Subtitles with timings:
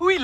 [0.00, 0.18] Oui.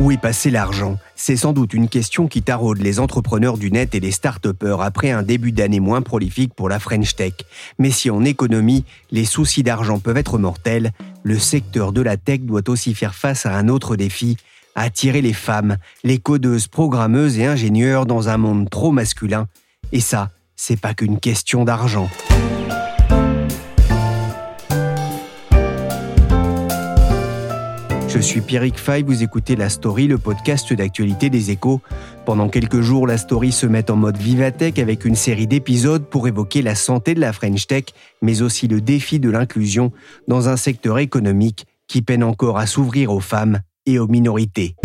[0.00, 0.98] Où est passé l'argent?
[1.14, 4.46] C'est sans doute une question qui taraude les entrepreneurs du net et les start
[4.80, 7.34] après un début d'année moins prolifique pour la French Tech.
[7.78, 10.92] Mais si en économie, les soucis d'argent peuvent être mortels,
[11.22, 14.38] le secteur de la tech doit aussi faire face à un autre défi,
[14.74, 19.46] attirer les femmes, les codeuses, programmeuses et ingénieurs dans un monde trop masculin.
[19.92, 22.08] Et ça, c'est pas qu'une question d'argent.
[28.14, 31.80] Je suis Pierrick Fay, vous écoutez La Story, le podcast d'actualité des échos.
[32.26, 36.28] Pendant quelques jours, La Story se met en mode Vivatech avec une série d'épisodes pour
[36.28, 37.84] évoquer la santé de la French Tech,
[38.20, 39.92] mais aussi le défi de l'inclusion
[40.28, 44.76] dans un secteur économique qui peine encore à s'ouvrir aux femmes et aux minorités.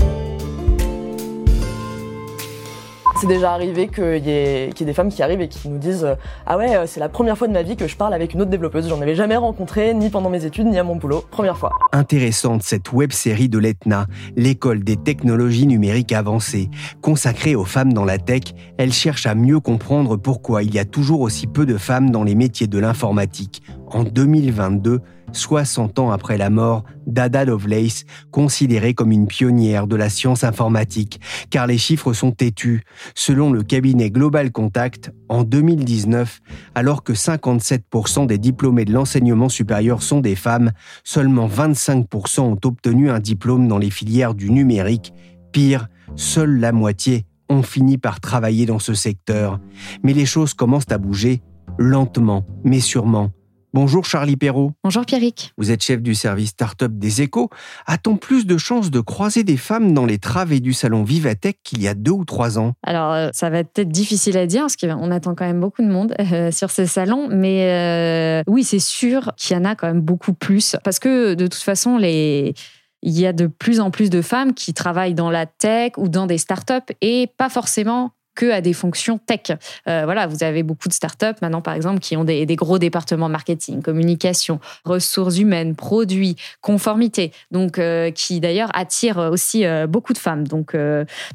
[3.20, 6.08] C'est déjà arrivé qu'il y, ait des femmes qui arrivent et qui nous disent
[6.46, 8.42] Ah ouais, euh, c'est la première fois de ma vie que je parle avec une
[8.42, 8.88] autre développeuse.
[8.88, 11.24] J'en avais jamais rencontré, ni pendant mes études, ni à mon boulot.
[11.32, 11.72] Première fois.
[11.94, 16.70] Intéressante cette web série de l'ETNA, l'école des technologies numériques avancées.
[17.02, 18.44] Consacrée aux femmes dans la tech,
[18.78, 22.24] elle cherche à mieux comprendre pourquoi il y a toujours aussi peu de femmes dans
[22.24, 23.64] les métiers de l'informatique.
[23.90, 25.00] En 2022,
[25.32, 31.22] 60 ans après la mort d'Ada Lovelace, considérée comme une pionnière de la science informatique,
[31.50, 32.84] car les chiffres sont têtus.
[33.16, 36.42] Selon le cabinet Global Contact, en 2019,
[36.76, 40.72] alors que 57% des diplômés de l'enseignement supérieur sont des femmes,
[41.04, 45.14] seulement 25% ont obtenu un diplôme dans les filières du numérique.
[45.54, 49.60] Pire, seule la moitié ont fini par travailler dans ce secteur.
[50.04, 51.42] Mais les choses commencent à bouger,
[51.78, 53.32] lentement, mais sûrement.
[53.80, 54.72] Bonjour Charlie Perrault.
[54.84, 55.54] Bonjour Pierrick.
[55.56, 57.52] Vous êtes chef du service Startup des Échos.
[57.86, 61.84] A-t-on plus de chances de croiser des femmes dans les travées du salon Vivatech qu'il
[61.84, 62.74] y a deux ou trois ans?
[62.82, 65.84] Alors, euh, ça va être peut-être difficile à dire parce qu'on attend quand même beaucoup
[65.84, 67.28] de monde euh, sur ces salons.
[67.30, 70.76] Mais euh, oui, c'est sûr qu'il y en a quand même beaucoup plus.
[70.84, 72.56] Parce que de toute façon, les
[73.04, 76.10] il y a de plus en plus de femmes qui travaillent dans la tech ou
[76.10, 79.58] dans des startups et pas forcément que à des fonctions tech.
[79.88, 83.30] Euh, voilà, vous avez beaucoup de startups maintenant, par exemple, qui ont des, gros départements
[83.30, 90.18] marketing, communication, ressources humaines, produits, conformité, donc euh, qui d'ailleurs attirent aussi euh, beaucoup de
[90.20, 90.48] femmes.
[90.48, 90.76] Donc,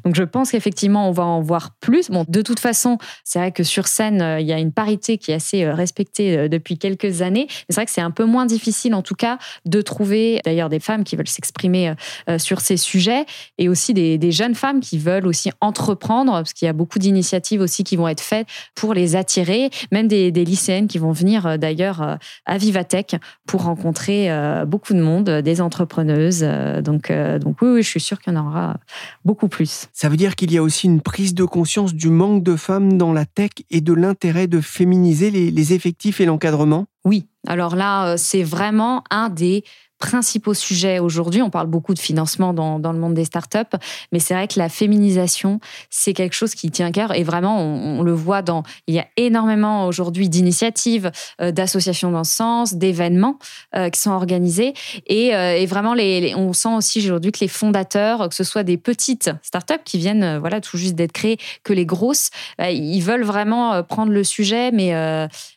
[0.05, 2.09] donc je pense qu'effectivement, on va en voir plus.
[2.09, 5.31] Bon, de toute façon, c'est vrai que sur scène, il y a une parité qui
[5.31, 7.47] est assez respectée depuis quelques années.
[7.69, 10.79] C'est vrai que c'est un peu moins difficile, en tout cas, de trouver d'ailleurs des
[10.79, 11.93] femmes qui veulent s'exprimer
[12.37, 13.25] sur ces sujets
[13.57, 16.92] et aussi des, des jeunes femmes qui veulent aussi entreprendre, parce qu'il y a beaucoup
[16.99, 21.45] d'initiatives aussi qui vont être faites pour les attirer, même des, lycéennes qui vont venir
[21.45, 22.15] euh, d'ailleurs euh,
[22.45, 23.15] à Vivatech
[23.47, 26.45] pour rencontrer euh, beaucoup de monde, des entrepreneuses.
[26.83, 28.77] Donc, donc oui, oui, je suis sûre qu'il y en aura
[29.23, 29.87] beaucoup plus.
[29.93, 32.97] Ça veut dire qu'il y a aussi une prise de conscience du manque de femmes
[32.97, 36.85] dans la tech et de l'intérêt de féminiser les effectifs et l'encadrement?
[37.05, 39.63] Oui, alors là, c'est vraiment un des
[40.03, 41.41] principaux sujets aujourd'hui.
[41.41, 43.77] On parle beaucoup de financement dans, dans le monde des startups,
[44.11, 47.61] mais c'est vrai que la féminisation, c'est quelque chose qui tient à cœur et vraiment,
[47.61, 48.63] on, le voit dans.
[48.87, 51.09] Il y a énormément aujourd'hui d'initiatives,
[51.39, 53.39] euh, d'associations dans ce sens, d'événements
[53.77, 54.73] euh, qui sont organisés
[55.07, 58.63] et, euh, et vraiment, les, on sent aussi aujourd'hui que les fondateurs, que ce soit
[58.63, 63.23] des petites startups qui viennent voilà tout juste d'être créées, que les grosses, ils veulent
[63.23, 64.93] vraiment prendre le sujet, mais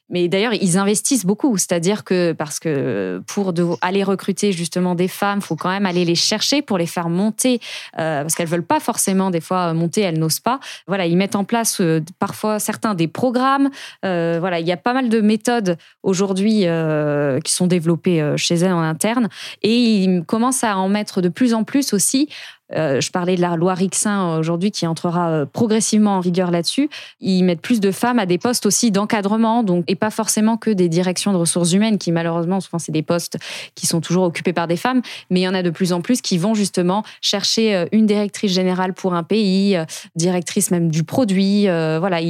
[0.09, 5.41] mais d'ailleurs, ils investissent beaucoup, c'est-à-dire que parce que pour aller recruter justement des femmes,
[5.41, 7.61] faut quand même aller les chercher pour les faire monter,
[7.99, 10.61] euh, parce qu'elles veulent pas forcément des fois monter, elles n'osent pas.
[10.87, 13.69] Voilà, ils mettent en place euh, parfois certains des programmes.
[14.04, 16.66] Euh, voilà, il y a pas mal de méthodes aujourd'hui
[17.45, 19.28] qui sont développées chez elles en interne,
[19.63, 22.28] et ils commencent à en mettre de plus en plus aussi
[22.74, 26.89] euh, je parlais de la loi Rixin aujourd'hui qui entrera euh, progressivement en vigueur là-dessus.
[27.21, 30.71] Ils mettent plus de femmes à des postes aussi d'encadrement, donc et pas forcément que
[30.71, 33.39] des directions de ressources humaines qui malheureusement souvent c'est des postes
[33.74, 36.01] qui sont toujours occupés par des femmes, mais il y en a de plus en
[36.01, 39.77] plus qui vont justement chercher euh, une directrice générale pour un pays,
[40.16, 42.21] directrice même du produit, voilà.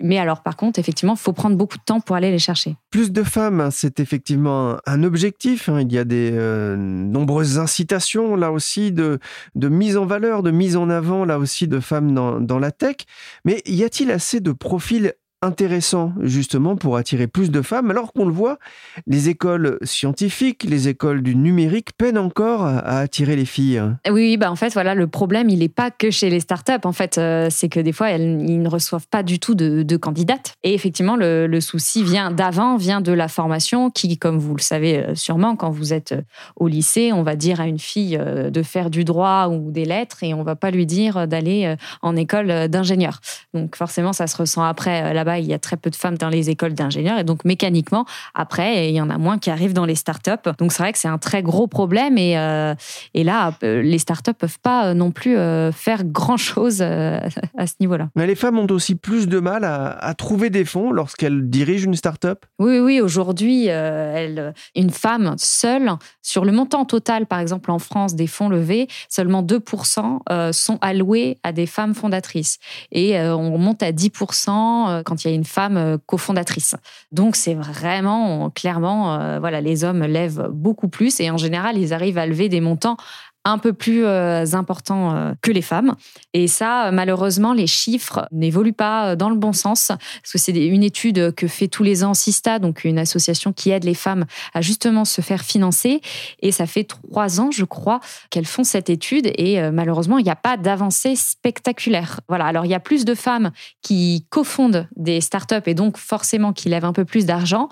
[0.00, 2.76] Mais alors par contre effectivement, faut prendre beaucoup de temps pour aller les chercher.
[2.90, 5.68] Plus de femmes, c'est effectivement un objectif.
[5.68, 5.80] Hein.
[5.80, 6.30] Il y a des
[6.76, 9.18] nombreuses incitations là aussi de
[9.54, 12.96] de mise en valeur, de mise en avant, là aussi, de femmes dans, la tech.
[13.44, 18.26] Mais y a-t-il assez de profils intéressant justement pour attirer plus de femmes, alors qu'on
[18.26, 18.58] le voit,
[19.06, 23.82] les écoles scientifiques, les écoles du numérique peinent encore à attirer les filles.
[24.10, 26.84] Oui, bah en fait, voilà, le problème, il n'est pas que chez les startups.
[26.84, 30.54] En fait, euh, c'est que des fois, elles, ne reçoivent pas du tout de, candidates.
[30.62, 34.98] Et effectivement, le, souci vient d'avant, vient de la formation, qui, comme vous le savez
[34.98, 36.22] euh, sûrement, quand vous êtes euh,
[36.56, 40.22] au lycée, on va dire à une fille de faire du droit ou des lettres,
[40.22, 43.20] et on va pas lui dire d'aller en école d'ingénieur.
[43.54, 46.28] Donc forcément, ça se ressent après là-bas il y a très peu de femmes dans
[46.28, 48.04] les écoles d'ingénieurs et donc mécaniquement,
[48.34, 50.50] après, il y en a moins qui arrivent dans les startups.
[50.58, 52.74] Donc c'est vrai que c'est un très gros problème et, euh,
[53.14, 55.36] et là, euh, les startups peuvent pas euh, non plus
[55.72, 58.08] faire grand-chose à ce niveau-là.
[58.16, 61.94] Mais les femmes ont aussi plus de mal à, trouver des fonds lorsqu'elles dirigent une
[61.94, 62.44] startup?
[62.58, 65.92] Oui, oui, aujourd'hui, une femme seule,
[66.22, 71.38] sur le montant total, par exemple en France, des fonds levés, seulement 2% sont alloués
[71.42, 72.58] à des femmes fondatrices.
[72.92, 76.74] Et on monte à 10% quand il y a une femme euh, cofondatrice.
[77.12, 81.92] Donc c'est vraiment clairement, euh, voilà, les hommes lèvent beaucoup plus et en général ils
[81.92, 82.96] arrivent à lever des montants
[83.44, 85.94] un peu plus euh, important euh, que les femmes.
[86.34, 90.52] Et ça, malheureusement, les chiffres n'évoluent pas euh, dans le bon sens, parce que c'est
[90.52, 94.26] une étude que fait tous les ans Sista, donc une association qui aide les femmes
[94.52, 96.00] à justement se faire financer.
[96.40, 98.00] Et ça fait trois ans, je crois,
[98.30, 99.30] qu'elles font cette étude.
[99.36, 102.20] Et malheureusement, il n'y a pas d'avancée spectaculaire.
[102.28, 102.46] Voilà.
[102.46, 103.50] Alors, il y a plus de femmes
[103.82, 107.68] qui cofondent des startups et donc forcément qui lèvent un peu plus d'argent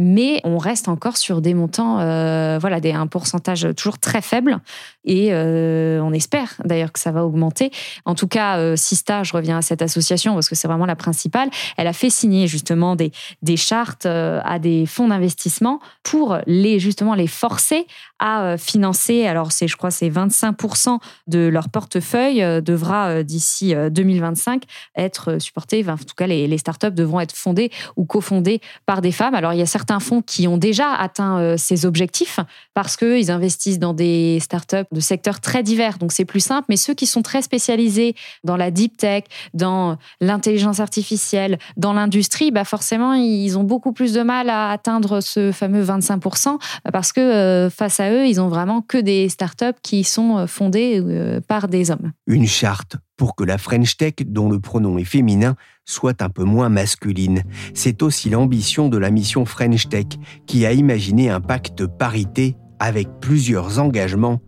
[0.00, 4.58] mais on reste encore sur des montants, euh, voilà, des, un pourcentage toujours très faible.
[5.04, 7.70] Et euh, on espère d'ailleurs que ça va augmenter.
[8.06, 10.96] En tout cas, euh, Sista, je reviens à cette association parce que c'est vraiment la
[10.96, 13.12] principale, elle a fait signer justement des,
[13.42, 17.86] des chartes à des fonds d'investissement pour les, justement les forcer
[18.18, 24.64] à financer, alors je crois, c'est 25% de leur portefeuille devra d'ici 2025
[24.96, 25.84] être supporté.
[25.88, 29.34] en tout cas, les, les startups devront être fondées ou cofondées par des femmes.
[29.34, 32.38] Alors, il y a certains certains fonds qui ont déjà atteint euh, ces objectifs
[32.74, 35.98] parce qu'ils investissent dans des startups de secteurs très divers.
[35.98, 36.66] Donc c'est plus simple.
[36.68, 38.14] Mais ceux qui sont très spécialisés
[38.44, 44.12] dans la deep tech, dans l'intelligence artificielle, dans l'industrie, bah forcément, ils ont beaucoup plus
[44.12, 46.60] de mal à atteindre ce fameux 25%
[46.92, 50.46] parce que euh, face à eux, ils ont vraiment que des startups qui sont euh,
[50.46, 51.02] fondées
[51.48, 52.12] par des hommes.
[52.28, 55.54] Une charte pour que la French Tech, dont le pronom est féminin,
[55.90, 57.42] soit un peu moins masculine.
[57.74, 60.06] C'est aussi l'ambition de la mission French Tech,
[60.46, 64.40] qui a imaginé un pacte parité avec plusieurs engagements,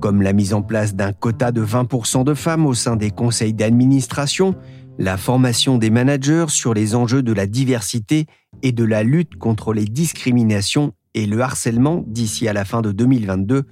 [0.00, 3.54] comme la mise en place d'un quota de 20% de femmes au sein des conseils
[3.54, 4.54] d'administration,
[4.98, 8.26] la formation des managers sur les enjeux de la diversité
[8.62, 12.92] et de la lutte contre les discriminations et le harcèlement d'ici à la fin de
[12.92, 13.64] 2022,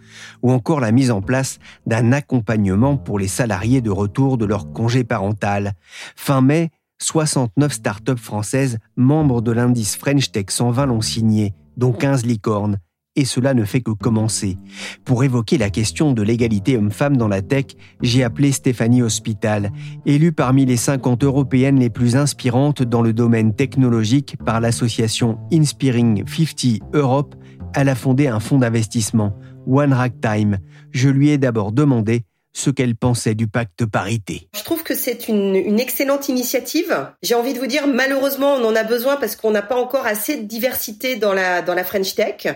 [0.42, 4.72] ou encore la mise en place d'un accompagnement pour les salariés de retour de leur
[4.72, 5.74] congé parental.
[6.16, 12.24] Fin mai, 69 startups françaises membres de l'indice French Tech 120 l'ont signé, dont 15
[12.24, 12.78] licornes,
[13.16, 14.56] et cela ne fait que commencer.
[15.04, 17.66] Pour évoquer la question de l'égalité homme-femme dans la tech,
[18.02, 19.72] j'ai appelé Stéphanie Hospital,
[20.04, 26.24] élue parmi les 50 européennes les plus inspirantes dans le domaine technologique par l'association Inspiring
[26.26, 27.34] 50 Europe.
[27.74, 30.58] Elle a fondé un fonds d'investissement, One Rack Time.
[30.92, 32.24] Je lui ai d'abord demandé
[32.56, 34.48] ce qu'elle pensait du pacte parité.
[34.56, 37.06] Je trouve que c'est une, excellente initiative.
[37.22, 40.06] J'ai envie de vous dire, malheureusement, on en a besoin parce qu'on n'a pas encore
[40.06, 42.46] assez de diversité dans la, dans la French Tech.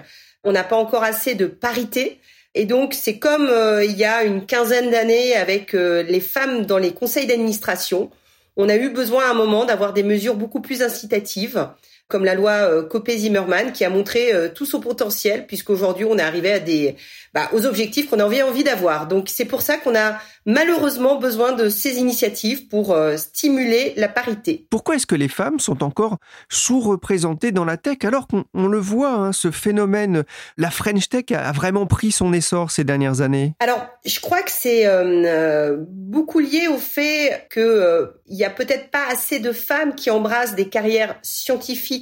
[0.43, 2.19] On n'a pas encore assez de parité.
[2.55, 6.65] Et donc, c'est comme euh, il y a une quinzaine d'années avec euh, les femmes
[6.65, 8.11] dans les conseils d'administration.
[8.57, 11.69] On a eu besoin à un moment d'avoir des mesures beaucoup plus incitatives,
[12.11, 16.53] comme la loi euh, Copé-Zimmermann, qui a montré tout son potentiel, puisqu'aujourd'hui, on est arrivé
[16.53, 16.97] à des,
[17.33, 19.07] bah, aux objectifs qu'on avait envie d'avoir.
[19.07, 24.09] Donc, c'est pour ça qu'on a malheureusement besoin de ces initiatives pour euh, stimuler la
[24.09, 24.67] parité.
[24.71, 26.17] Pourquoi est-ce que les femmes sont encore
[26.49, 30.25] sous-représentées dans la tech alors qu'on le voit, hein, ce phénomène,
[30.57, 33.55] la French Tech a vraiment pris son essor ces dernières années?
[33.61, 38.51] Alors, je crois que c'est euh, euh, beaucoup lié au fait qu'il il y a
[38.51, 42.00] peut-être pas assez de femmes qui embrassent des carrières scientifiques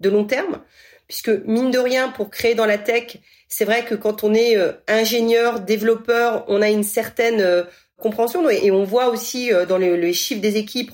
[0.00, 0.60] de long terme,
[1.06, 4.56] puisque mine de rien, pour créer dans la tech, c'est vrai que quand on est
[4.56, 7.64] euh, ingénieur, développeur, on a une certaine euh,
[7.96, 10.92] compréhension et on voit aussi euh, dans les, chiffres des équipes,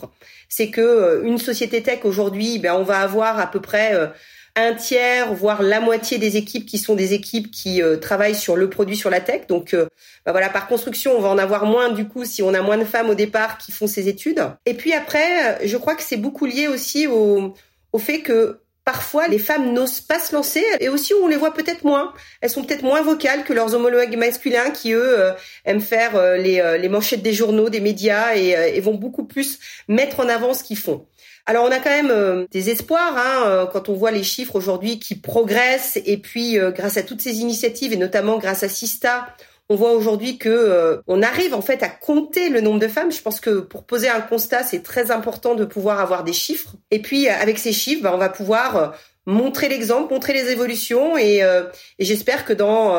[0.49, 4.13] c'est que une société tech aujourd'hui, ben on va avoir à peu près
[4.55, 8.71] un tiers, voire la moitié des équipes qui sont des équipes qui travaillent sur le
[8.71, 9.49] produit, sur la tech.
[9.49, 12.63] Donc, ben voilà, par construction, on va en avoir moins du coup si on a
[12.63, 14.45] moins de femmes au départ qui font ces études.
[14.65, 17.55] Et puis après, je crois que c'est beaucoup lié aussi au,
[17.95, 21.55] au fait que parfois les femmes n'osent pas se lancer et aussi on les voit
[21.55, 22.13] peut-être moins.
[22.41, 25.33] Elles sont peut-être moins vocales que leurs homologues masculins qui eux euh,
[25.65, 29.61] aiment faire euh, les, euh, les, manchettes des journaux, des médias et, vont beaucoup plus
[29.87, 31.07] mettre en avant ce qu'ils font.
[31.47, 35.15] Alors on a quand même des espoirs hein, quand on voit les chiffres aujourd'hui qui
[35.15, 39.29] progressent et puis grâce à toutes ces initiatives et notamment grâce à Sista,
[39.69, 43.11] on voit aujourd'hui que euh, on arrive en fait à compter le nombre de femmes.
[43.11, 46.75] Je pense que pour poser un constat, c'est très important de pouvoir avoir des chiffres.
[46.91, 48.89] Et puis euh, avec ces chiffres, bah, on va pouvoir euh,
[49.27, 52.95] montrer l'exemple, montrer les évolutions et, et j'espère que dans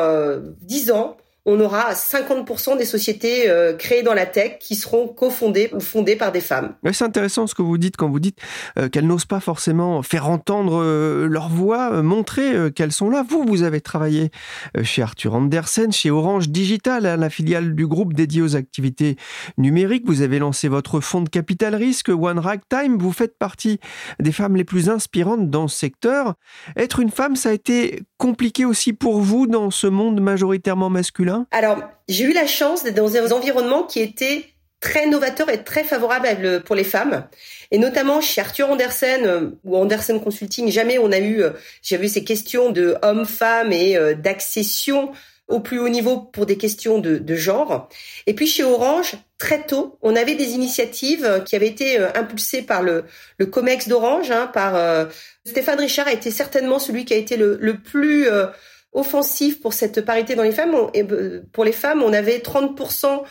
[0.60, 5.70] dix ans, on aura 50% des sociétés euh, créées dans la tech qui seront cofondées
[5.72, 6.74] ou fondées par des femmes.
[6.92, 8.38] c'est intéressant ce que vous dites quand vous dites
[8.78, 13.24] euh, qu'elles n'osent pas forcément faire entendre euh, leur voix, montrer qu'elles sont là.
[13.26, 14.30] Vous, vous avez travaillé
[14.82, 19.16] chez Arthur Andersen, chez Orange Digital, hein, la filiale du groupe dédié aux activités
[19.56, 20.04] numériques.
[20.06, 22.98] Vous avez lancé votre fonds de capital risque, One Time.
[22.98, 23.78] Vous faites partie
[24.18, 26.34] des femmes les plus inspirantes dans ce secteur.
[26.76, 31.46] Être une femme, ça a été compliqué aussi pour vous dans ce monde majoritairement masculin?
[31.50, 34.46] Alors, j'ai eu la chance d'être dans un environnement qui était
[34.80, 37.26] très novateur et très favorable pour les femmes.
[37.70, 41.50] Et notamment chez Arthur Andersen euh, ou Andersen Consulting, jamais on a eu, euh,
[41.82, 45.12] j'avais ces questions de hommes-femmes et euh, d'accession
[45.48, 47.88] au plus haut niveau pour des questions de, de, genre.
[48.26, 52.82] Et puis chez Orange, très tôt, on avait des initiatives qui avaient été impulsées par
[52.82, 53.04] le,
[53.38, 55.08] le COMEX d'Orange, hein, par
[55.44, 58.28] Stéphane Richard a été certainement celui qui a été le, le plus
[58.92, 60.74] offensif pour cette parité dans les femmes.
[60.94, 61.04] et
[61.52, 63.22] pour les femmes, on avait 30%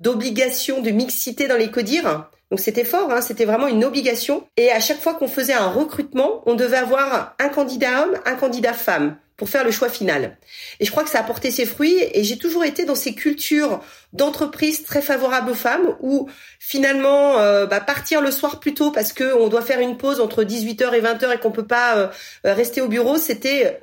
[0.00, 2.30] d'obligation de mixité dans les codires.
[2.50, 4.48] Donc c'était fort, hein, c'était vraiment une obligation.
[4.56, 8.34] Et à chaque fois qu'on faisait un recrutement, on devait avoir un candidat homme, un
[8.34, 10.36] candidat femme pour faire le choix final.
[10.80, 13.14] Et je crois que ça a porté ses fruits et j'ai toujours été dans ces
[13.14, 13.80] cultures
[14.12, 16.28] d'entreprise très favorables aux femmes où
[16.58, 20.20] finalement euh, bah, partir le soir plus tôt parce que on doit faire une pause
[20.20, 22.08] entre 18h et 20h et qu'on peut pas euh,
[22.44, 23.80] rester au bureau, c'était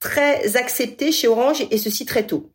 [0.00, 2.52] très accepté chez Orange et ceci très tôt.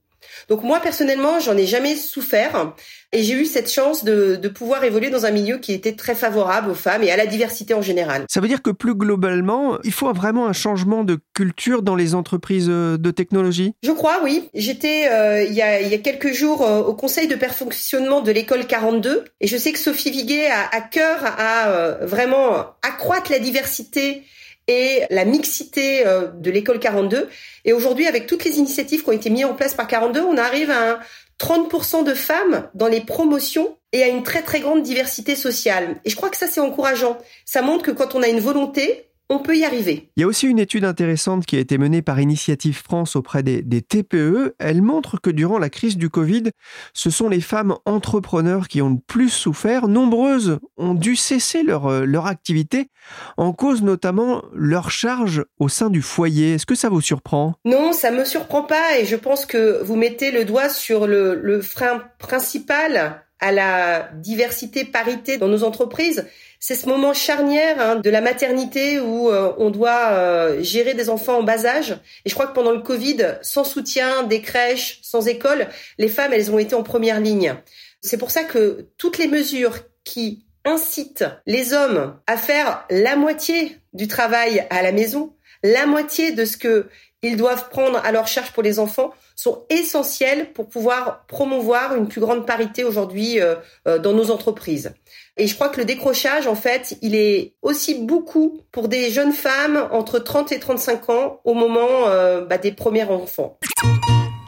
[0.49, 2.73] Donc moi personnellement, j'en ai jamais souffert
[3.11, 6.15] et j'ai eu cette chance de, de, pouvoir évoluer dans un milieu qui était très
[6.15, 8.25] favorable aux femmes et à la diversité en général.
[8.29, 12.13] Ça veut dire que plus globalement, il faut vraiment un changement de culture dans les
[12.13, 13.73] entreprises euh, de technologie?
[13.83, 14.49] Je crois, oui.
[14.53, 18.21] J'étais euh, il, y a, il y a quelques jours euh, au conseil de perfectionnement
[18.21, 23.31] de l'école 42 et je sais que Sophie Viguet a à cœur à vraiment accroître
[23.31, 24.23] la diversité
[24.67, 27.29] et la mixité euh, de l'école 42.
[27.65, 30.37] Et aujourd'hui, avec toutes les initiatives qui ont été mises en place par 42, on
[30.37, 30.99] arrive à
[31.39, 35.97] 30% de femmes dans les promotions et à une très très grande diversité sociale.
[36.05, 37.17] Et je crois que ça c'est encourageant.
[37.45, 40.11] Ça montre que quand on a une volonté, on peut y arriver.
[40.15, 43.41] Il y a aussi une étude intéressante qui a été menée par Initiative France auprès
[43.41, 44.55] des, TPE.
[44.59, 46.51] Elle montre que durant la crise du Covid,
[46.93, 49.87] ce sont les femmes entrepreneurs qui ont le plus souffert.
[49.87, 52.89] Nombreuses ont dû cesser leur, euh, leur activité,
[53.37, 56.53] en cause notamment leur charge au sein du foyer.
[56.53, 57.55] Est-ce que ça vous surprend?
[57.65, 61.35] Non, ça me surprend pas et je pense que vous mettez le doigt sur le,
[61.35, 66.25] le frein principal à la diversité, parité dans nos entreprises
[66.67, 71.11] c'est ce moment charnière hein, de la maternité où euh, on doit euh, gérer des
[71.11, 71.91] enfants en bas âge.
[72.25, 75.67] Et je crois que pendant le Covid, sans soutien, des crèches, sans école,
[75.99, 77.53] les femmes, elles ont été en première ligne.
[78.01, 83.77] C'est pour ça que toutes les mesures qui incitent les hommes à faire la moitié
[83.93, 86.87] du travail à la maison, la moitié de ce que
[87.29, 92.07] ils doivent prendre à leur charge pour les enfants sont essentielles pour pouvoir promouvoir une
[92.07, 93.55] plus grande parité aujourd'hui euh,
[93.99, 94.93] dans nos entreprises.
[95.37, 99.33] Et je crois que le décrochage, en fait, il est aussi beaucoup pour des jeunes
[99.33, 103.57] femmes entre 30 et 35 ans au moment euh, bah, des premiers enfants.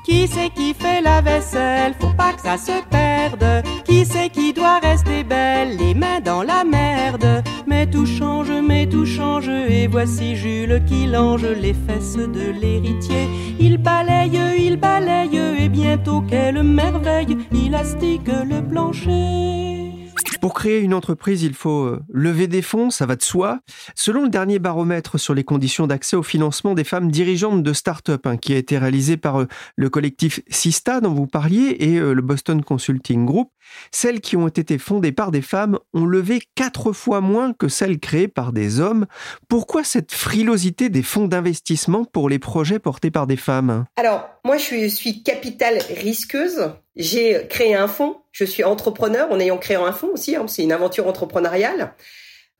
[0.08, 1.94] Qui c'est qui fait la vaisselle?
[2.00, 3.62] Faut pas que ça se perde.
[3.84, 5.76] Qui c'est qui doit rester belle?
[5.76, 7.44] Les mains dans la merde.
[7.68, 9.50] Mais tout change, mais tout change.
[9.50, 13.28] Et voici Jules qui lange les fesses de l'héritier.
[13.60, 15.42] Il balaye, il balaye.
[15.60, 19.87] Et bientôt, quelle merveille, il astique le plancher.
[20.48, 23.60] Pour créer une entreprise, il faut euh, lever des fonds, ça va de soi.
[23.96, 28.26] Selon le dernier baromètre sur les conditions d'accès au financement des femmes dirigeantes de start-up,
[28.26, 32.14] hein, qui a été réalisé par euh, le collectif Sista dont vous parliez et euh,
[32.14, 33.52] le Boston Consulting Group,
[33.92, 38.00] celles qui ont été fondées par des femmes ont levé quatre fois moins que celles
[38.00, 39.06] créées par des hommes.
[39.50, 43.84] Pourquoi cette frilosité des fonds d'investissement pour les projets portés par des femmes?
[43.98, 46.72] Alors, moi, je suis, capital risqueuse.
[46.98, 48.18] J'ai créé un fonds.
[48.32, 50.36] Je suis entrepreneur en ayant créé un fonds aussi.
[50.36, 51.94] Hein, c'est une aventure entrepreneuriale.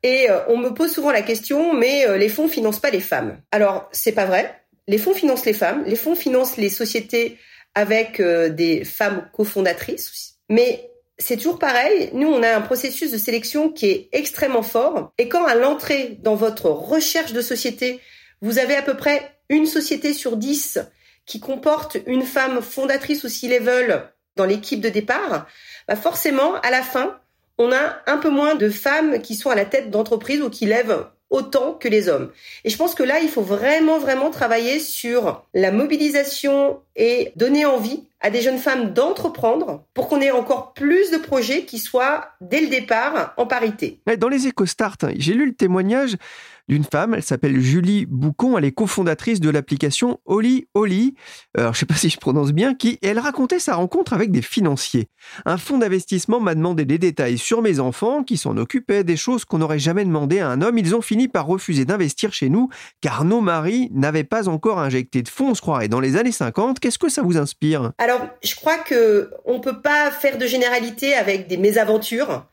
[0.04, 3.00] Et euh, on me pose souvent la question, mais euh, les fonds financent pas les
[3.00, 3.40] femmes.
[3.50, 4.62] Alors, c'est pas vrai.
[4.86, 5.82] Les fonds financent les femmes.
[5.86, 7.36] Les fonds financent les sociétés
[7.74, 10.36] avec euh, des femmes cofondatrices.
[10.48, 12.10] Mais c'est toujours pareil.
[12.12, 15.12] Nous, on a un processus de sélection qui est extrêmement fort.
[15.18, 18.00] Et quand à l'entrée dans votre recherche de société,
[18.40, 20.78] vous avez à peu près une société sur dix
[21.26, 25.46] qui comporte une femme fondatrice ou C-level dans l'équipe de départ,
[25.86, 27.18] bah forcément, à la fin,
[27.58, 30.64] on a un peu moins de femmes qui sont à la tête d'entreprise ou qui
[30.64, 32.30] lèvent autant que les hommes.
[32.64, 37.66] Et je pense que là, il faut vraiment, vraiment travailler sur la mobilisation et donner
[37.66, 42.30] envie à des jeunes femmes d'entreprendre pour qu'on ait encore plus de projets qui soient,
[42.40, 44.00] dès le départ, en parité.
[44.18, 46.16] Dans les EcoStart, j'ai lu le témoignage
[46.68, 47.14] d'une femme.
[47.14, 48.58] Elle s'appelle Julie Boucon.
[48.58, 51.14] Elle est cofondatrice de l'application Oli Oli.
[51.56, 54.42] Alors, je sais pas si je prononce bien, qui, elle racontait sa rencontre avec des
[54.42, 55.08] financiers.
[55.44, 59.44] Un fonds d'investissement m'a demandé des détails sur mes enfants qui s'en occupaient, des choses
[59.44, 60.78] qu'on n'aurait jamais demandé à un homme.
[60.78, 62.68] Ils ont fini par refuser d'investir chez nous
[63.00, 66.32] car nos maris n'avaient pas encore injecté de fonds, on se croirait, dans les années
[66.32, 66.80] 50.
[66.80, 67.92] Qu'est-ce que ça vous inspire?
[67.98, 72.46] Alors, je crois que on peut pas faire de généralité avec des mésaventures.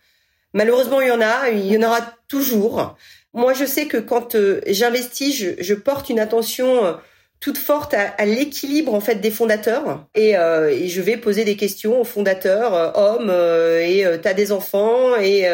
[0.53, 2.95] Malheureusement, il y en a, il y en aura toujours.
[3.35, 6.93] Moi, je sais que quand euh, j'investis, je, porte une attention euh,
[7.41, 11.57] toute forte à, l'équilibre en fait des fondateurs et, euh, et, je vais poser des
[11.57, 15.45] questions aux fondateurs, hommes et tu as des enfants et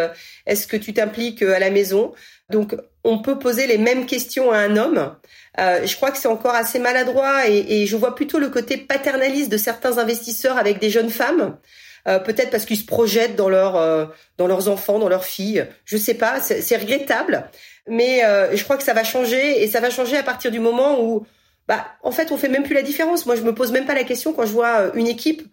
[0.45, 2.13] est-ce que tu t'impliques à la maison?
[2.51, 5.15] Donc, on peut poser les mêmes questions à un homme.
[5.57, 9.57] je crois que c'est encore assez maladroit et, je vois plutôt le côté paternaliste de
[9.57, 11.57] certains investisseurs avec des jeunes femmes.
[12.05, 15.67] Peut-être parce qu'ils se projettent dans leur dans leurs enfants, dans leurs filles.
[15.85, 17.49] Je sais pas, c'est regrettable,
[17.87, 20.59] mais euh, je crois que ça va changer et ça va changer à partir du
[20.59, 21.25] moment où,
[21.67, 23.25] bah, en fait, on fait même plus la différence.
[23.25, 25.43] Moi, je me pose même pas la question quand je vois une équipe.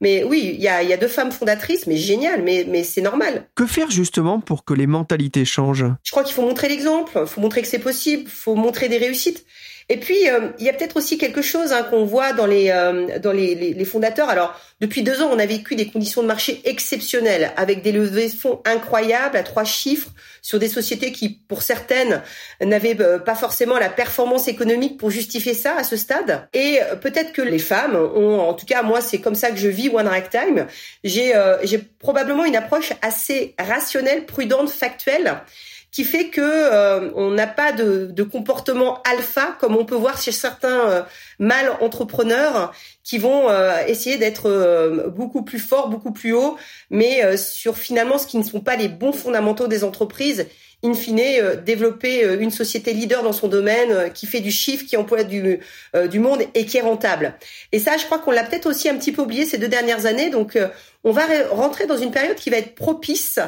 [0.00, 3.00] Mais oui, il y a, y a deux femmes fondatrices, mais génial, mais, mais c'est
[3.00, 3.48] normal.
[3.56, 5.86] Que faire justement pour que les mentalités changent?
[6.04, 8.88] Je crois qu'il faut montrer l'exemple, il faut montrer que c'est possible, il faut montrer
[8.88, 9.44] des réussites.
[9.90, 12.70] Et puis, euh, il y a peut-être aussi quelque chose hein, qu'on voit dans les
[12.70, 14.28] euh, dans les, les, fondateurs.
[14.28, 18.28] Alors, depuis deux ans, on a vécu des conditions de marché exceptionnelles, avec des levées
[18.28, 20.10] de fonds incroyables à trois chiffres
[20.42, 22.22] sur des sociétés qui, pour certaines,
[22.60, 26.48] n'avaient euh, pas forcément la performance économique pour justifier ça à ce stade.
[26.52, 29.68] Et peut-être que les femmes ont, en tout cas, moi, c'est comme ça que je
[29.68, 30.66] vis One Time.
[31.02, 35.40] J'ai j'ai probablement une approche assez rationnelle, prudente, factuelle
[35.90, 40.20] qui fait que euh, on n'a pas de, de, comportement alpha comme on peut voir
[40.20, 41.02] chez certains euh,
[41.38, 42.72] mâles entrepreneurs
[43.02, 46.58] qui vont euh, essayer d'être beaucoup plus forts, beaucoup plus hauts,
[46.90, 50.46] mais sur finalement ce qui ne sont pas les bons fondamentaux des entreprises.
[50.84, 51.20] In fine,
[51.64, 55.58] développer une société leader dans son domaine, qui fait du chiffre, qui emploie du,
[56.08, 57.34] du monde et qui est rentable.
[57.72, 60.06] Et ça, je crois qu'on l'a peut-être aussi un petit peu oublié ces deux dernières
[60.06, 60.30] années.
[60.30, 60.56] Donc,
[61.02, 63.40] on va rentrer dans une période qui va être propice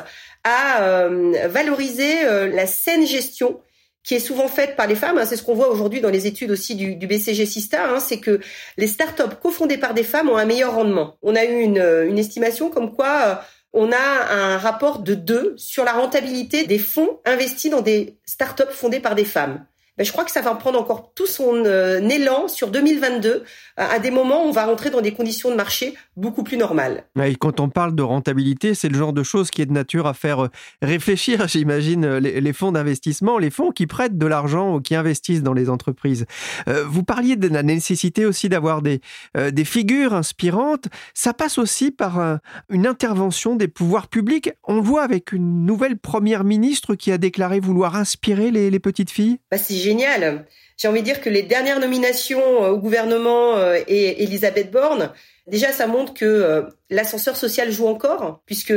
[0.44, 3.61] à euh, valoriser euh, la saine gestion
[4.03, 5.18] qui est souvent faite par les femmes.
[5.18, 5.26] Hein.
[5.26, 7.90] c'est ce qu'on voit aujourd'hui dans les études aussi du, BCG Sista.
[7.90, 8.00] Hein.
[8.00, 8.40] c'est que
[8.79, 11.16] les startups cofondées par des femmes ont un meilleur rendement.
[11.22, 13.35] On a eu une, une estimation comme quoi euh,
[13.72, 18.72] on a un rapport de 2 sur la rentabilité des fonds investis dans des startups
[18.72, 19.64] fondées par des femmes.
[20.00, 23.44] Ben, je crois que ça va prendre encore tout son euh, élan sur 2022,
[23.76, 27.04] à des moments où on va rentrer dans des conditions de marché beaucoup plus normales.
[27.22, 30.06] Et quand on parle de rentabilité, c'est le genre de choses qui est de nature
[30.06, 30.48] à faire euh,
[30.80, 35.42] réfléchir, j'imagine, euh, les, fonds d'investissement, les fonds qui prêtent de l'argent ou qui investissent
[35.42, 36.24] dans les entreprises.
[36.66, 39.00] vous parliez de la nécessité aussi d'avoir des,
[39.52, 40.86] des figures inspirantes.
[41.12, 42.38] Ça passe aussi par
[42.70, 44.50] une intervention des pouvoirs publics.
[44.64, 49.10] On voit avec une nouvelle première ministre qui a déclaré vouloir inspirer les, les petites
[49.10, 49.38] filles.
[49.50, 49.58] Bah,
[49.90, 50.46] génial.
[50.76, 55.11] J'ai envie de dire que les dernières nominations euh, au gouvernement euh, et Elisabeth Borne,
[55.46, 58.72] déjà ça montre que euh, l'ascenseur social joue encore, puisque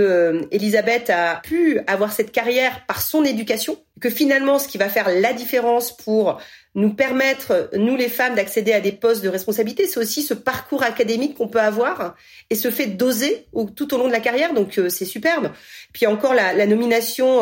[0.51, 5.09] Elisabeth a pu avoir cette carrière par son éducation, que finalement ce qui va faire
[5.09, 6.41] la différence pour
[6.75, 10.83] nous permettre, nous les femmes, d'accéder à des postes de responsabilité, c'est aussi ce parcours
[10.83, 12.15] académique qu'on peut avoir
[12.49, 13.45] et ce fait d'oser
[13.75, 15.51] tout au long de la carrière, donc c'est superbe.
[15.93, 17.41] Puis encore la, la nomination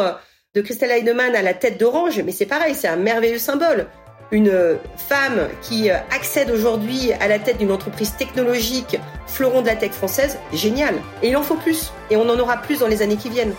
[0.54, 3.88] de Christelle Heidemann à la tête d'Orange, mais c'est pareil, c'est un merveilleux symbole.
[4.32, 4.52] Une
[4.98, 10.38] femme qui accède aujourd'hui à la tête d'une entreprise technologique, fleuron de la tech française,
[10.52, 10.96] génial.
[11.24, 11.94] Et il en faut plus.
[12.10, 13.54] Et on en aura plus dans les années qui viennent.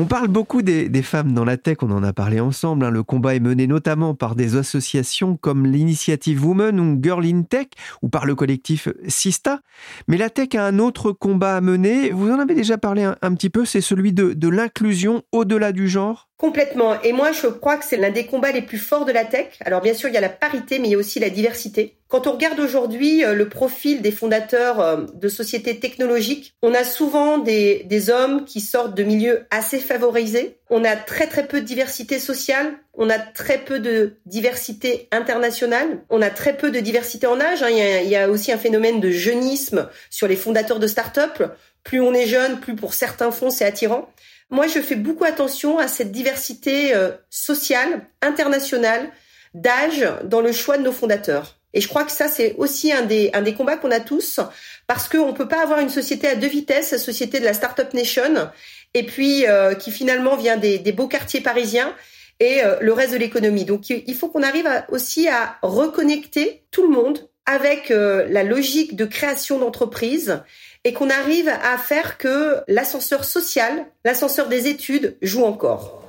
[0.00, 2.84] On parle beaucoup des, femmes dans la tech, on en a parlé ensemble.
[2.84, 2.90] Hein.
[2.90, 7.66] Le combat est mené notamment par des associations comme l'initiative Women ou Girl in Tech
[8.00, 9.58] ou par le collectif Sista.
[10.06, 12.10] Mais la tech a un autre combat à mener.
[12.10, 15.88] Vous en avez déjà parlé un, petit peu, c'est celui de, de l'inclusion au-delà du
[15.88, 16.27] genre?
[16.38, 17.02] Complètement.
[17.02, 19.48] Et moi, je crois que c'est l'un des combats les plus forts de la tech.
[19.64, 21.96] Alors bien sûr, il y a la parité, mais il y a aussi la diversité.
[22.06, 26.84] Quand on regarde aujourd'hui euh, le profil des fondateurs euh, de sociétés technologiques, on a
[26.84, 30.58] souvent des, des hommes qui sortent de milieux assez favorisés.
[30.70, 32.72] On a très très peu de diversité sociale.
[32.94, 36.04] On a très peu de diversité internationale.
[36.08, 37.64] On a très peu de diversité en âge.
[37.64, 37.68] Hein.
[37.70, 40.86] Il, y a, il y a aussi un phénomène de jeunisme sur les fondateurs de
[40.86, 41.42] start-up.
[41.82, 44.08] Plus on est jeune, plus pour certains fonds c'est attirant.
[44.50, 49.10] Moi, je fais beaucoup attention à cette diversité euh, sociale, internationale,
[49.52, 51.56] d'âge dans le choix de nos fondateurs.
[51.74, 54.40] Et je crois que ça, c'est aussi un des, un des combats qu'on a tous,
[54.86, 57.52] parce qu'on ne peut pas avoir une société à deux vitesses, la société de la
[57.52, 58.48] Startup Nation,
[58.94, 61.94] et puis euh, qui finalement vient des, des, beaux quartiers parisiens
[62.40, 63.66] et euh, le reste de l'économie.
[63.66, 69.06] Donc il faut qu'on arrive aussi à reconnecter tout le monde avec la logique de
[69.06, 70.42] création d'entreprise
[70.88, 76.02] et qu'on arrive à faire que l'ascenseur social, l'ascenseur des études joue encore.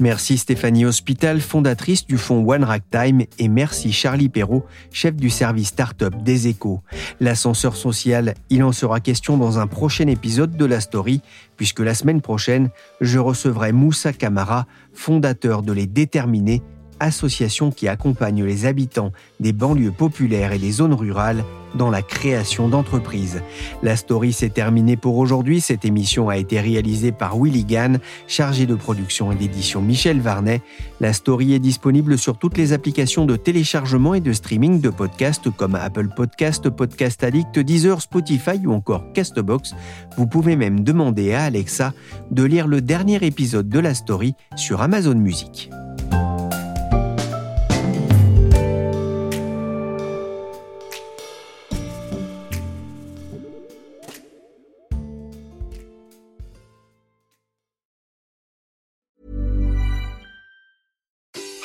[0.00, 5.68] Merci Stéphanie Hospital, fondatrice du fonds One Time, et merci Charlie Perrault, chef du service
[5.68, 6.80] startup des échos.
[7.20, 11.22] L'ascenseur social, il en sera question dans un prochain épisode de la story,
[11.56, 16.62] puisque la semaine prochaine, je recevrai Moussa Kamara, fondateur de Les Déterminés,
[17.00, 22.68] association qui accompagne les habitants des banlieues populaires et des zones rurales dans la création
[22.68, 23.42] d'entreprises.
[23.82, 25.60] La story s'est terminée pour aujourd'hui.
[25.60, 30.62] Cette émission a été réalisée par Willy Gann, chargé de production et d'édition Michel Varnet.
[31.00, 35.50] La story est disponible sur toutes les applications de téléchargement et de streaming de podcasts
[35.50, 39.74] comme Apple Podcast, Podcast Addict, Deezer, Spotify ou encore Castbox.
[40.16, 41.92] Vous pouvez même demander à Alexa
[42.30, 45.70] de lire le dernier épisode de la story sur Amazon Music.